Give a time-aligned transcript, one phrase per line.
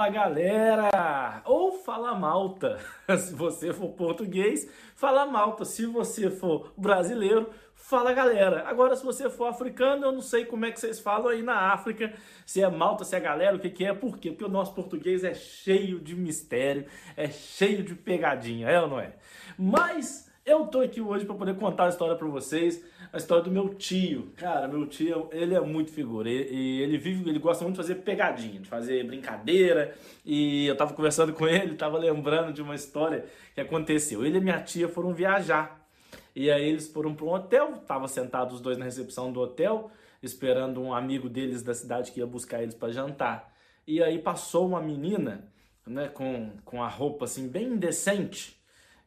[0.00, 1.42] Fala galera!
[1.44, 2.78] Ou fala malta.
[3.18, 5.62] Se você for português, fala malta.
[5.66, 8.66] Se você for brasileiro, fala galera.
[8.66, 11.70] Agora, se você for africano, eu não sei como é que vocês falam aí na
[11.74, 12.14] África.
[12.46, 14.30] Se é malta, se é galera, o que, que é, por quê?
[14.30, 19.00] Porque o nosso português é cheio de mistério, é cheio de pegadinha, é ou não
[19.00, 19.12] é?
[19.58, 23.50] Mas eu tô aqui hoje para poder contar a história para vocês, a história do
[23.50, 24.32] meu tio.
[24.36, 26.28] Cara, meu tio, ele é muito figura.
[26.30, 29.94] E ele vive, ele gosta muito de fazer pegadinha, de fazer brincadeira.
[30.24, 33.24] E eu tava conversando com ele, tava lembrando de uma história
[33.54, 34.24] que aconteceu.
[34.24, 35.86] Ele e minha tia foram viajar.
[36.34, 39.90] E aí eles foram para um hotel, tava sentados os dois na recepção do hotel,
[40.22, 43.52] esperando um amigo deles da cidade que ia buscar eles para jantar.
[43.86, 45.50] E aí passou uma menina,
[45.86, 48.60] né, com, com a roupa assim bem indecente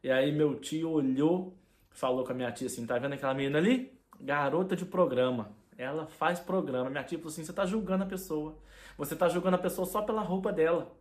[0.04, 1.56] e aí meu tio olhou,
[1.94, 3.98] falou com a minha tia assim, tá vendo aquela menina ali?
[4.20, 5.50] Garota de programa.
[5.78, 6.90] Ela faz programa.
[6.90, 8.58] Minha tia falou assim, você tá julgando a pessoa.
[8.98, 10.92] Você tá julgando a pessoa só pela roupa dela.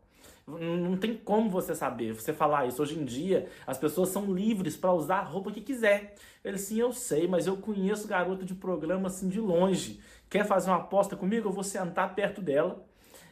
[0.46, 2.82] Não tem como você saber, você falar isso.
[2.82, 6.16] Hoje em dia, as pessoas são livres para usar a roupa que quiser.
[6.44, 10.02] Ele sim, eu sei, mas eu conheço garota de programa assim de longe.
[10.30, 11.48] Quer fazer uma aposta comigo?
[11.48, 12.86] Eu vou sentar perto dela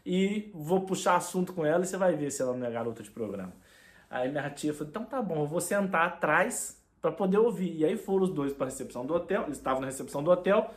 [0.06, 3.04] e vou puxar assunto com ela e você vai ver se ela não é garota
[3.04, 3.54] de programa.
[4.10, 7.76] Aí minha tia falou: então tá bom, eu vou sentar atrás para poder ouvir.
[7.78, 10.32] E aí foram os dois para a recepção do hotel, eles estavam na recepção do
[10.32, 10.74] hotel.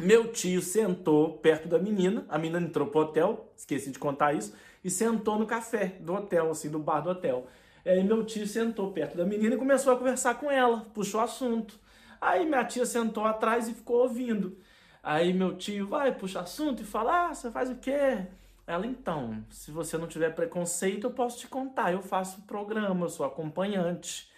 [0.00, 4.54] Meu tio sentou perto da menina, a menina entrou pro hotel, esqueci de contar isso,
[4.84, 7.46] e sentou no café do hotel, assim, do bar do hotel.
[7.84, 11.78] Aí meu tio sentou perto da menina e começou a conversar com ela, puxou assunto.
[12.20, 14.56] Aí minha tia sentou atrás e ficou ouvindo.
[15.02, 18.26] Aí meu tio vai, puxa assunto e fala: Ah, você faz o quê?
[18.66, 21.92] Ela, então, se você não tiver preconceito, eu posso te contar.
[21.92, 24.30] Eu faço programa, eu sou acompanhante.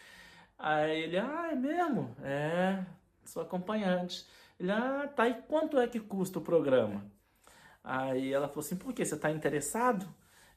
[0.61, 2.15] Aí ele, ah, é mesmo?
[2.23, 2.85] É,
[3.25, 4.27] sou acompanhante.
[4.59, 7.05] Ele, ah, tá, e quanto é que custa o programa?
[7.83, 10.07] Aí ela falou assim, por que você tá interessado?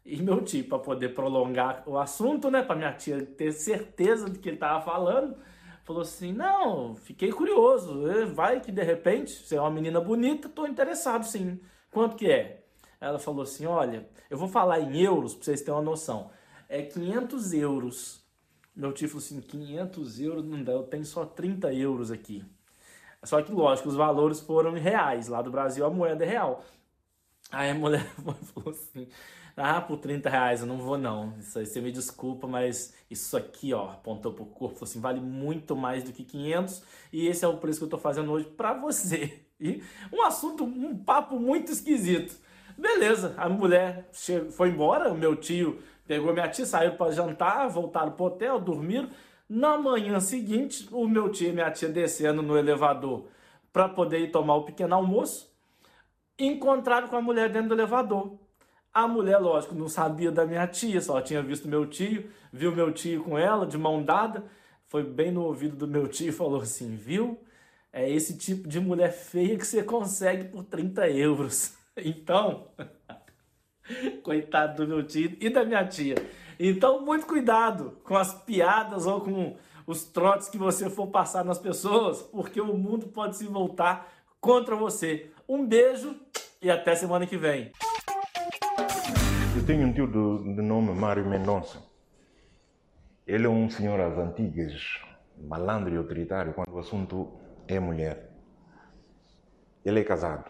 [0.05, 4.37] E meu tio, para poder prolongar o assunto, né, para minha tia ter certeza do
[4.39, 5.37] que ele tava falando,
[5.83, 8.03] falou assim: Não, fiquei curioso.
[8.33, 11.59] Vai que de repente, você é uma menina bonita, tô interessado sim.
[11.91, 12.63] Quanto que é?
[12.99, 16.31] Ela falou assim: Olha, eu vou falar em euros para vocês terem uma noção.
[16.67, 18.22] É 500 euros.
[18.75, 22.43] Meu tio falou assim: 500 euros não dá, eu tenho só 30 euros aqui.
[23.23, 25.27] Só que, lógico, os valores foram em reais.
[25.27, 26.63] Lá do Brasil a moeda é real.
[27.51, 28.03] Aí a mulher
[28.53, 29.07] falou assim:
[29.55, 31.37] Ah, por 30 reais eu não vou não.
[31.39, 35.21] Isso aí você me desculpa, mas isso aqui, ó, apontou pro corpo, falou assim: vale
[35.21, 38.45] muito mais do que 500 e esse é o preço que eu tô fazendo hoje
[38.45, 39.39] para você.
[39.59, 42.35] E um assunto, um papo muito esquisito.
[42.77, 44.09] Beleza, a mulher
[44.51, 49.09] foi embora, o meu tio pegou minha tia, saiu para jantar, voltaram pro hotel, dormiram.
[49.47, 53.25] Na manhã seguinte, o meu tio e minha tia descendo no elevador
[53.71, 55.51] para poder ir tomar o pequeno almoço,
[56.37, 58.37] encontraram com a mulher dentro do elevador.
[58.93, 62.91] A mulher, lógico, não sabia da minha tia, só tinha visto meu tio, viu meu
[62.93, 64.45] tio com ela, de mão dada,
[64.85, 67.39] foi bem no ouvido do meu tio e falou assim: viu?
[67.91, 71.75] É esse tipo de mulher feia que você consegue por 30 euros.
[71.95, 72.69] Então,
[74.23, 76.15] coitado do meu tio e da minha tia.
[76.59, 79.55] Então, muito cuidado com as piadas ou com
[79.85, 84.75] os trotes que você for passar nas pessoas, porque o mundo pode se voltar contra
[84.75, 85.31] você.
[85.47, 86.15] Um beijo
[86.61, 87.71] e até semana que vem.
[89.55, 91.81] Eu tenho um tio de, nome Mário Mendonça.
[93.25, 94.99] Ele é um senhor às antigas,
[95.37, 97.31] malandro e autoritário quando o assunto
[97.67, 98.31] é mulher.
[99.85, 100.49] Ele é casado.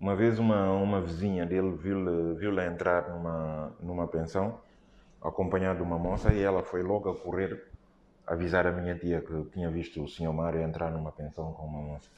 [0.00, 4.60] Uma vez uma, uma vizinha dele viu-lhe viu entrar numa, numa pensão,
[5.20, 7.66] acompanhado de uma moça, e ela foi logo a correr
[8.24, 11.80] avisar a minha tia que tinha visto o senhor Mário entrar numa pensão com uma
[11.80, 12.08] moça.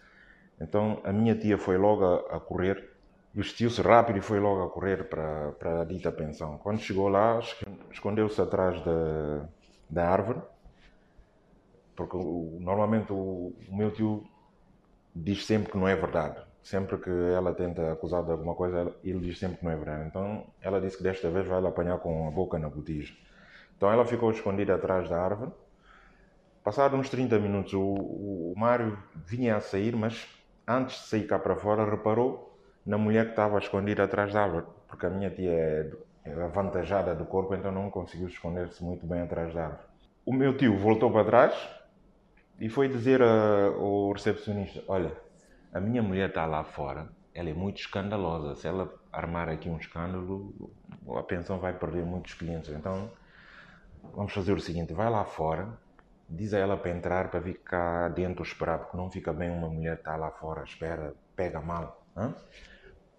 [0.60, 2.86] Então a minha tia foi logo a, a correr,
[3.32, 6.58] vestiu-se rápido e foi logo a correr para, para a dita pensão.
[6.58, 7.40] Quando chegou lá,
[7.90, 9.48] escondeu-se atrás da,
[9.88, 10.42] da árvore,
[11.96, 12.18] porque
[12.60, 14.22] normalmente o, o meu tio
[15.16, 19.20] diz sempre que não é verdade sempre que ela tenta acusar de alguma coisa, ele
[19.20, 20.06] diz sempre que não é verdade.
[20.06, 23.14] Então ela disse que desta vez vai apanhar com a boca na botija.
[23.76, 25.52] Então ela ficou escondida atrás da árvore.
[26.62, 30.28] Passados uns 30 minutos, o, o, o Mário vinha a sair, mas
[30.68, 34.66] antes de sair cá para fora, reparou na mulher que estava escondida atrás da árvore,
[34.86, 35.90] porque a minha tia é,
[36.24, 39.84] é avantajada do corpo, então não conseguiu esconder-se muito bem atrás da árvore.
[40.24, 41.68] O meu tio voltou para trás
[42.58, 45.12] e foi dizer ao recepcionista: Olha,
[45.72, 48.56] a minha mulher está lá fora, ela é muito escandalosa.
[48.56, 50.72] Se ela armar aqui um escândalo,
[51.16, 52.70] a pensão vai perder muitos clientes.
[52.70, 53.10] Então,
[54.14, 55.68] vamos fazer o seguinte: vai lá fora,
[56.28, 59.68] diz a ela para entrar, para vir cá dentro esperar, porque não fica bem uma
[59.68, 62.04] mulher estar tá lá fora, espera, pega mal.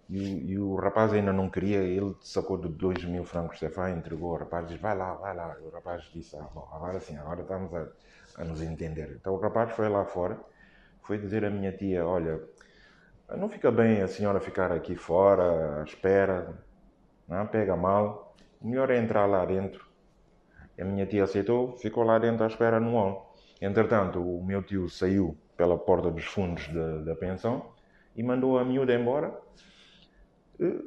[0.08, 4.32] E, e, o rapaz ainda não queria, ele sacou de 2 mil francos CFA, entregou
[4.32, 5.56] ao rapaz disse, vai lá, vai lá.
[5.58, 7.88] E o rapaz disse, ah, bom, agora sim, agora estamos a,
[8.36, 9.16] a nos entender.
[9.18, 10.38] Então o rapaz foi lá fora,
[11.02, 12.40] foi dizer à minha tia, olha,
[13.36, 16.54] não fica bem a senhora ficar aqui fora, à espera,
[17.28, 19.86] não pega mal, melhor é entrar lá dentro.
[20.76, 23.34] E a minha tia aceitou, ficou lá dentro à espera no hall.
[23.60, 26.68] Entretanto, o meu tio saiu pela porta dos fundos
[27.04, 27.72] da, pensão
[28.16, 29.32] e mandou a miúda embora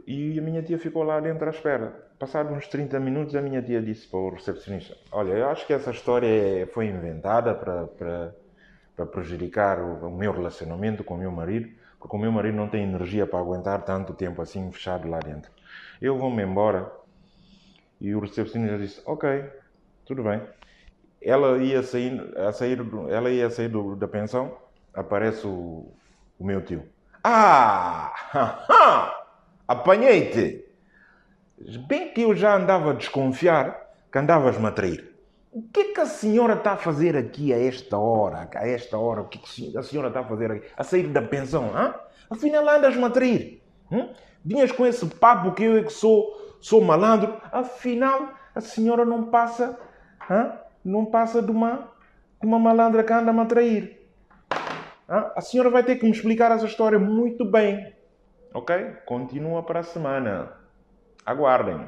[0.06, 2.06] e a minha tia ficou lá dentro à espera.
[2.20, 5.74] Passados uns 30 minutos, a minha tia disse para o recepcionista: Olha, eu acho que
[5.74, 8.36] essa história é, foi inventada para,
[8.96, 11.70] para, prejudicar o, o meu relacionamento com o meu marido,
[12.00, 15.52] porque o meu marido não tem energia para aguentar tanto tempo assim fechado lá dentro.
[16.02, 16.92] Eu vou-me embora.
[18.00, 19.44] E o recepcionista disse: Ok,
[20.06, 20.42] tudo bem.
[21.22, 24.56] Ela ia sair, a sair, ela ia sair do, da pensão,
[24.94, 25.92] aparece o,
[26.38, 26.84] o meu tio.
[27.28, 28.14] Ah!
[29.68, 30.64] Apanhei-te!
[31.88, 33.82] Bem que eu já andava a desconfiar
[34.12, 35.15] que andavas-me a trair.
[35.56, 38.50] O que é que a senhora está a fazer aqui a esta hora?
[38.54, 40.68] A esta hora, o que, é que a senhora está a fazer aqui?
[40.76, 41.96] A sair da pensão, hã?
[42.30, 43.64] Afinal, andas-me a trair.
[43.90, 44.10] Hum?
[44.44, 47.42] Vinhas com esse papo que eu é que sou, sou malandro.
[47.54, 49.80] Afinal, a senhora não passa,
[50.30, 50.60] hã?
[50.84, 51.90] não passa de uma,
[52.42, 54.06] de uma malandra que anda-me a trair.
[55.10, 55.32] Hã?
[55.38, 57.96] A senhora vai ter que me explicar essa história muito bem.
[58.54, 58.76] Ok?
[59.06, 60.52] Continua para a semana.
[61.26, 61.80] Aguardem.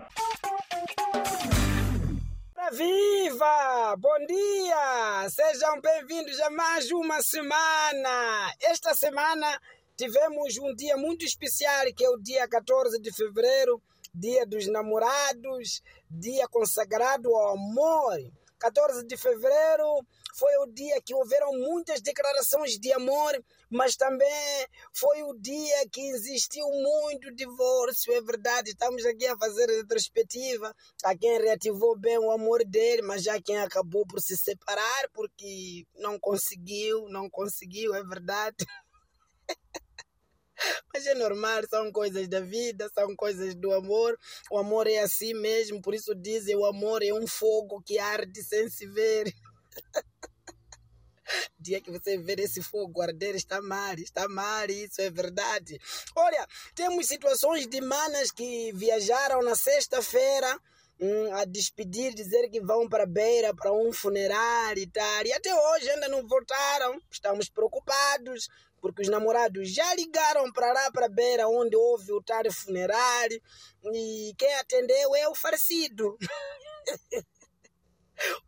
[3.29, 3.95] Viva!
[3.97, 5.29] Bom dia!
[5.29, 8.53] Sejam bem-vindos a mais uma semana.
[8.61, 9.61] Esta semana
[9.97, 13.81] tivemos um dia muito especial, que é o dia 14 de fevereiro,
[14.15, 18.17] dia dos namorados, dia consagrado ao amor.
[18.59, 20.05] 14 de fevereiro
[20.37, 23.33] foi o dia que houveram muitas declarações de amor,
[23.69, 28.69] mas também foi o dia que existiu muito divórcio, é verdade.
[28.71, 30.73] Estamos aqui a fazer retrospectiva
[31.03, 35.85] a quem reativou bem o amor dele, mas já quem acabou por se separar porque
[35.95, 38.55] não conseguiu, não conseguiu, é verdade.
[40.91, 44.17] Mas é normal, são coisas da vida, são coisas do amor.
[44.49, 48.41] O amor é assim mesmo, por isso dizem o amor é um fogo que arde
[48.43, 49.31] sem se ver.
[51.59, 55.79] dia que você ver esse fogo arder, está mal, está mal, isso é verdade.
[56.15, 60.59] Olha, temos situações de manas que viajaram na sexta-feira
[60.99, 65.25] hum, a despedir, dizer que vão para beira, para um funerário e tal.
[65.25, 68.47] E até hoje ainda não voltaram, estamos preocupados
[68.79, 73.41] porque os namorados já ligaram para lá para beira onde houve o tal funerário
[73.91, 76.17] e quem atendeu é o farcido.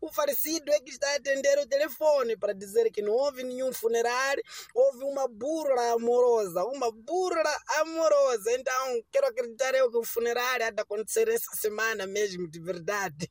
[0.00, 3.72] O falecido é que está a atender o telefone para dizer que não houve nenhum
[3.72, 4.42] funerário,
[4.74, 8.52] houve uma burla amorosa, uma burla amorosa.
[8.52, 13.30] Então, quero acreditar eu que o funerário há de acontecer essa semana mesmo, de verdade.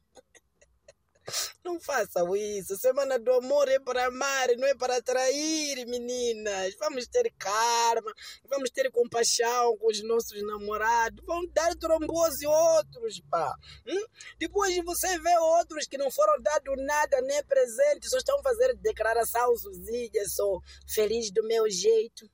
[1.63, 2.75] Não façam isso.
[2.77, 6.75] Semana do amor é para amar, não é para atrair, meninas.
[6.79, 8.13] Vamos ter karma,
[8.45, 11.23] vamos ter compaixão com os nossos namorados.
[11.25, 13.53] Vamos dar trombose outros, pá.
[13.87, 14.05] Hum?
[14.37, 18.75] Depois de você ver outros que não foram dados nada, nem presente, só estão fazendo
[18.75, 22.29] declaração sozinhas, sou feliz do meu jeito.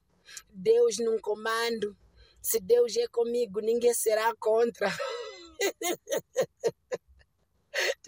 [0.49, 1.95] Deus num comando.
[2.41, 4.87] Se Deus é comigo, ninguém será contra.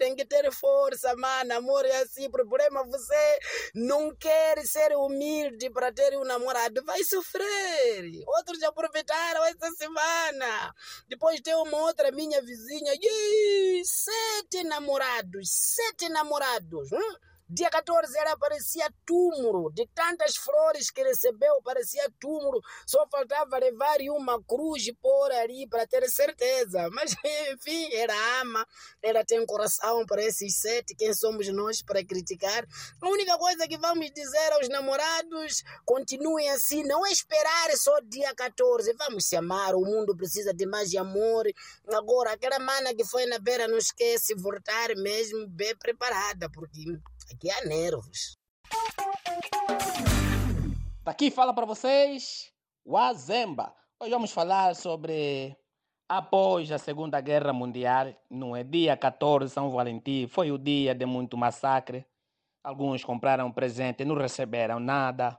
[0.08, 1.52] Tem que ter força, mano.
[1.52, 2.30] Amor é assim.
[2.30, 3.38] Problema você
[3.74, 6.82] não quer ser humilde para ter um namorado.
[6.86, 8.24] Vai sofrer.
[8.26, 10.74] Outros já aproveitaram essa semana.
[11.08, 12.94] Depois tem uma outra minha vizinha.
[12.94, 15.50] Ih, sete namorados.
[15.50, 16.90] Sete namorados.
[16.90, 17.16] Hum?
[17.50, 22.60] Dia 14 ela parecia túmulo, de tantas flores que recebeu, parecia túmulo.
[22.86, 26.88] Só faltava levar uma cruz por ali para ter certeza.
[26.92, 27.16] Mas,
[27.52, 28.66] enfim, ela ama,
[29.02, 30.94] ela tem coração para esses sete.
[30.94, 32.66] Quem somos nós para criticar?
[33.00, 38.92] A única coisa que vamos dizer aos namorados: continuem assim, não esperar só dia 14.
[38.92, 41.46] Vamos se amar, o mundo precisa de mais amor.
[41.94, 46.84] Agora, aquela mana que foi na beira, não esquece voltar mesmo bem preparada, porque
[47.30, 48.38] Aqui há nervos.
[51.04, 52.50] Daqui fala para vocês
[52.84, 53.74] o Azemba.
[54.00, 55.54] Hoje vamos falar sobre
[56.08, 61.04] após a Segunda Guerra Mundial, não é dia 14 São Valentim, foi o dia de
[61.04, 62.06] muito massacre.
[62.64, 65.38] Alguns compraram presente, não receberam nada.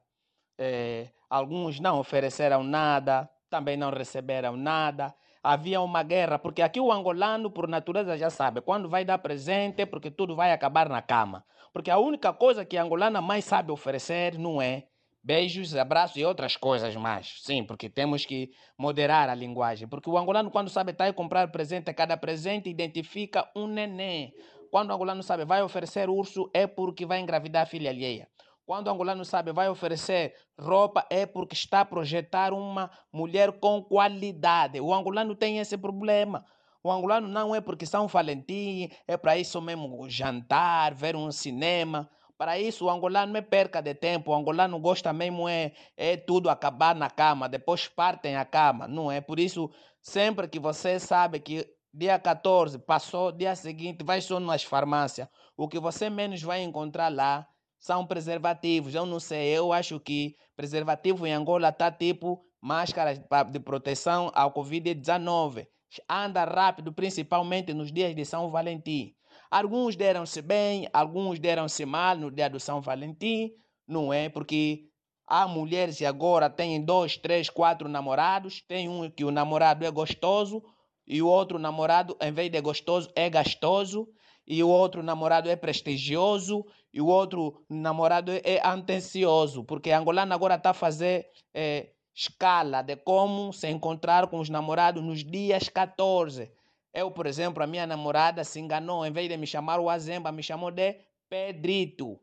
[0.59, 6.91] É, alguns não ofereceram nada, também não receberam nada havia uma guerra, porque aqui o
[6.91, 11.43] angolano, por natureza, já sabe, quando vai dar presente, porque tudo vai acabar na cama.
[11.73, 14.85] Porque a única coisa que a angolana mais sabe oferecer não é
[15.23, 17.39] beijos, abraços e outras coisas mais.
[17.41, 19.87] Sim, porque temos que moderar a linguagem.
[19.87, 24.33] Porque o angolano, quando sabe estar e comprar presente, cada presente identifica um neném.
[24.71, 28.27] Quando o angolano sabe vai oferecer urso, é porque vai engravidar a filha alheia.
[28.65, 33.81] Quando o angolano sabe vai oferecer roupa, é porque está a projetar uma mulher com
[33.81, 34.79] qualidade.
[34.79, 36.45] O angolano tem esse problema.
[36.81, 42.09] O angolano não é porque São Valentim, é para isso mesmo jantar, ver um cinema.
[42.37, 44.31] Para isso, o angolano é perca de tempo.
[44.31, 49.11] O angolano gosta mesmo é, é tudo acabar na cama, depois partem a cama, não
[49.11, 49.19] é?
[49.19, 49.69] Por isso,
[50.01, 55.67] sempre que você sabe que dia 14 passou, dia seguinte vai só nas farmácias, o
[55.67, 57.45] que você menos vai encontrar lá
[57.77, 58.95] são preservativos.
[58.95, 64.53] Eu não sei, eu acho que preservativo em Angola está tipo máscara de proteção ao
[64.53, 65.67] Covid-19.
[66.07, 69.15] Anda rápido, principalmente nos dias de São Valentim.
[69.49, 73.51] Alguns deram-se bem, alguns deram-se mal no dia do São Valentim,
[73.87, 74.29] não é?
[74.29, 74.85] Porque
[75.25, 78.61] há mulheres que agora têm dois, três, quatro namorados.
[78.67, 80.63] Tem um que o namorado é gostoso
[81.07, 84.07] e o outro namorado, em vez de gostoso, é gastoso.
[84.45, 89.63] E o outro namorado é prestigioso e o outro namorado é atencioso.
[89.63, 94.49] Porque a angolana agora está a fazer é, escala de como se encontrar com os
[94.49, 96.51] namorados nos dias 14.
[96.93, 100.31] Eu, por exemplo, a minha namorada se enganou, em vez de me chamar o Azemba,
[100.31, 100.95] me chamou de
[101.29, 102.19] Pedrito.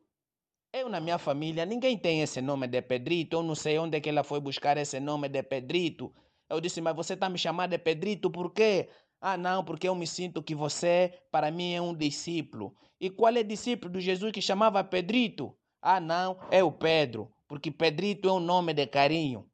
[0.72, 3.36] Eu, na minha família, ninguém tem esse nome de Pedrito.
[3.36, 6.12] Eu não sei onde é que ela foi buscar esse nome de Pedrito.
[6.50, 8.88] Eu disse, mas você está me chamando de Pedrito por quê?
[9.20, 12.74] Ah, não, porque eu me sinto que você, para mim, é um discípulo.
[13.00, 15.56] E qual é o discípulo de Jesus que chamava Pedrito?
[15.80, 19.48] Ah, não, é o Pedro, porque Pedrito é um nome de carinho.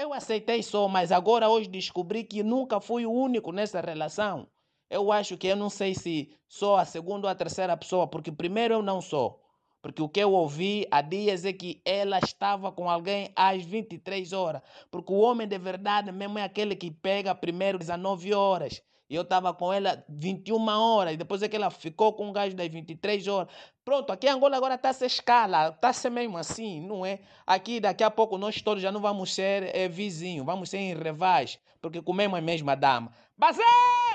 [0.00, 4.46] Eu aceitei só, mas agora hoje descobri que nunca fui o único nessa relação.
[4.88, 8.30] Eu acho que eu não sei se sou a segunda ou a terceira pessoa, porque
[8.30, 9.42] primeiro eu não sou.
[9.80, 14.32] Porque o que eu ouvi há dias é que ela estava com alguém às 23
[14.32, 14.62] horas.
[14.90, 18.82] Porque o homem de verdade mesmo é aquele que pega primeiro às 19 horas.
[19.10, 21.14] E eu estava com ela 21 horas.
[21.14, 23.48] E depois é que ela ficou com um gajo das 23 horas.
[23.84, 25.68] Pronto, aqui em Angola agora está a ser escala.
[25.68, 27.20] Está a ser mesmo assim, não é?
[27.46, 30.44] Aqui daqui a pouco nós todos já não vamos ser é, vizinhos.
[30.44, 31.58] Vamos ser em revais.
[31.80, 33.10] Porque comemos a mesma dama.
[33.36, 34.07] Basei!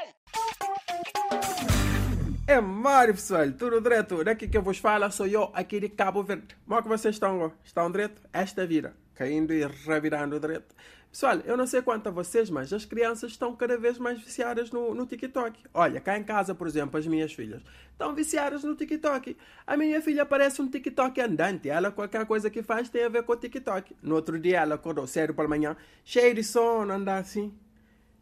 [2.45, 4.21] É Mário, pessoal, tudo direto.
[4.21, 6.57] Daqui que eu vos falo sou eu, aqui de Cabo Verde.
[6.65, 7.53] Como é que vocês estão?
[7.63, 8.21] Estão direto?
[8.33, 10.75] Esta vida, caindo e revirando direto.
[11.09, 14.71] Pessoal, eu não sei quanto a vocês, mas as crianças estão cada vez mais viciadas
[14.71, 15.57] no, no TikTok.
[15.73, 17.61] Olha, cá em casa, por exemplo, as minhas filhas
[17.93, 19.37] estão viciadas no TikTok.
[19.65, 21.69] A minha filha parece um TikTok andante.
[21.69, 23.95] Ela, qualquer coisa que faz tem a ver com o TikTok.
[24.01, 27.53] No outro dia, ela acordou sério pela manhã, cheia de sono, andar assim.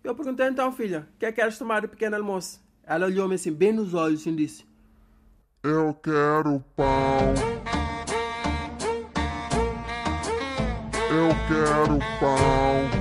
[0.03, 2.61] Eu perguntei então, filha, o que é que queres tomar de pequeno almoço?
[2.91, 4.65] Ela olhou-me assim, bem nos olhos, e disse:
[5.63, 7.33] Eu quero pão.
[11.10, 13.00] Eu quero pão.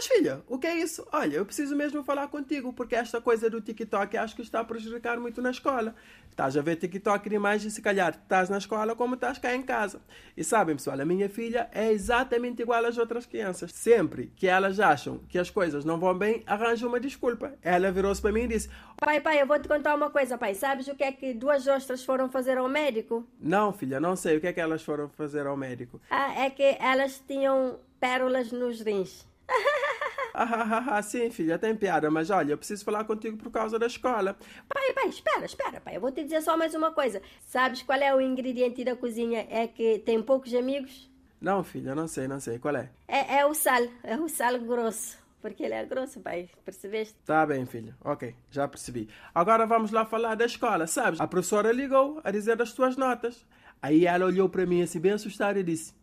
[0.00, 1.06] Mas filha, o que é isso?
[1.12, 4.64] Olha, eu preciso mesmo falar contigo, porque esta coisa do TikTok acho que está a
[4.64, 5.94] prejudicar muito na escola.
[6.30, 9.62] Estás a ver TikTok demais e se calhar estás na escola como estás cá em
[9.62, 10.00] casa.
[10.34, 13.72] E sabem, pessoal, a minha filha é exatamente igual às outras crianças.
[13.72, 17.52] Sempre que elas acham que as coisas não vão bem, arranjam uma desculpa.
[17.60, 20.54] Ela virou-se para mim e disse: Pai, pai, eu vou te contar uma coisa, pai.
[20.54, 23.28] Sabes o que é que duas ostras foram fazer ao médico?
[23.38, 26.00] Não, filha, não sei o que é que elas foram fazer ao médico.
[26.08, 29.28] Ah, é que elas tinham pérolas nos rins.
[30.32, 33.78] Ah, ah, ah, sim, filha, tem piada, mas olha, eu preciso falar contigo por causa
[33.78, 34.36] da escola.
[34.68, 35.96] Pai, pai, espera, espera, pai.
[35.96, 37.20] Eu vou te dizer só mais uma coisa.
[37.46, 39.46] Sabes qual é o ingrediente da cozinha?
[39.50, 41.10] É que tem poucos amigos?
[41.40, 42.58] Não, filha, não sei, não sei.
[42.58, 42.90] Qual é?
[43.08, 43.82] É, é o sal.
[44.02, 45.18] É o sal grosso.
[45.40, 46.50] Porque ele é grosso, pai.
[46.64, 47.14] Percebeste?
[47.24, 47.96] Tá bem, filha.
[48.04, 49.08] Ok, já percebi.
[49.34, 51.18] Agora vamos lá falar da escola, sabes?
[51.18, 53.46] A professora ligou a dizer das tuas notas.
[53.80, 55.94] Aí ela olhou para mim assim, bem assustada e disse: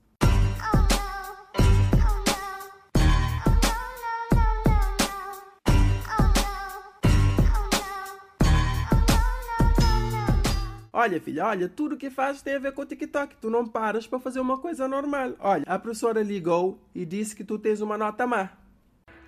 [11.08, 13.38] Olha, filha, olha, tudo que fazes tem a ver com o TikTok.
[13.40, 15.36] Tu não paras para fazer uma coisa normal.
[15.40, 18.50] Olha, a professora ligou e disse que tu tens uma nota má.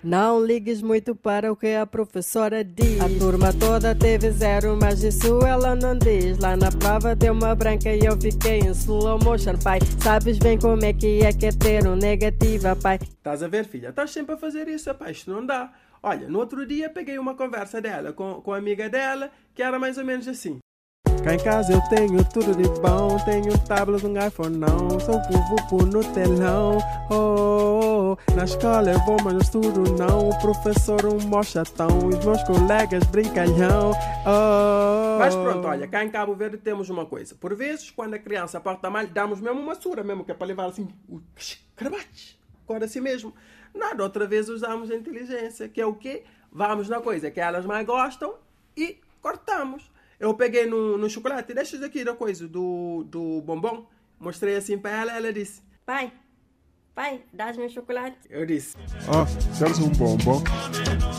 [0.04, 3.00] Não ligues muito para o que a professora diz.
[3.00, 6.38] A turma toda teve zero, mas isso ela não diz.
[6.38, 9.78] Lá na prova deu uma branca e eu fiquei em slow motion, pai.
[10.02, 12.98] Sabes bem como é que é que é ter um negativa, pai.
[13.02, 13.88] Estás a ver, filha?
[13.88, 15.12] Estás sempre a fazer isso, pai.
[15.12, 15.72] Isto não dá.
[16.02, 19.78] Olha, no outro dia peguei uma conversa dela com, com a amiga dela, que era
[19.78, 20.60] mais ou menos assim.
[21.22, 23.16] Cá em casa eu tenho tudo de bom.
[23.24, 24.98] Tenho tablet, um iPhone não.
[24.98, 26.78] Sou vuvupo no telão.
[27.10, 28.34] Oh, oh, oh.
[28.34, 30.30] Na escola eu vou, mas no estudo não.
[30.30, 31.88] O professor um mó chatão.
[32.08, 33.92] Os meus colegas brincalhão.
[34.26, 37.34] Oh, mas pronto, olha, cá em Cabo Verde temos uma coisa.
[37.34, 40.46] Por vezes, quando a criança porta mal, damos mesmo uma sura, mesmo que é para
[40.46, 41.20] levar assim, o
[41.76, 42.40] crabate.
[42.64, 43.34] Agora assim mesmo.
[43.74, 46.24] Nada, outra vez usamos a inteligência, que é o quê?
[46.50, 48.34] Vamos na coisa que elas mais gostam
[48.74, 49.90] e cortamos.
[50.20, 53.86] Eu peguei no, no chocolate, deixa isso aqui da coisa, do, do bombom.
[54.18, 56.12] Mostrei assim para ela ela disse: Pai,
[56.94, 58.18] pai, dás meu chocolate?
[58.28, 58.76] Eu disse:
[59.08, 59.24] Ah,
[59.56, 60.42] queres um bombom?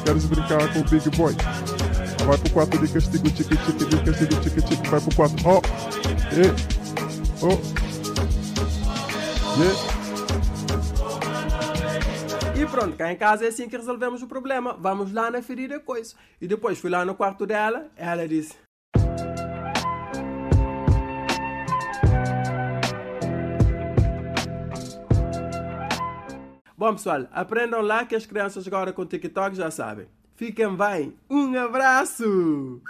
[0.06, 1.34] Queres brincar com o Big Boy?
[2.28, 5.48] Vai pro quarto de castigo, tique, tique, de castigo, tique, tique, vai pro quarto.
[5.48, 5.62] Ó, oh,
[6.38, 6.46] e,
[7.44, 7.58] oh,
[9.60, 10.02] yeah.
[12.62, 14.78] E pronto, cá em casa é assim que resolvemos o problema.
[14.80, 16.14] Vamos lá na ferida coisa.
[16.40, 18.54] E depois fui lá no quarto dela, ela disse:
[26.82, 30.08] Bom, pessoal, aprendam lá que as crianças agora com TikTok já sabem.
[30.36, 31.14] Fiquem bem.
[31.30, 32.82] Um abraço!